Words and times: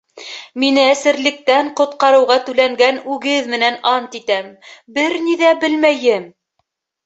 —Мине 0.61 0.85
әсирлектән 0.93 1.69
ҡотҡарыуға 1.81 2.39
түләнгән 2.49 2.99
үгеҙ 3.17 3.53
менән 3.55 3.79
ант 3.95 4.21
итәм: 4.23 4.51
бер 4.99 5.19
ни 5.31 5.41
ҙә 5.47 5.57
белмәйем! 5.65 6.31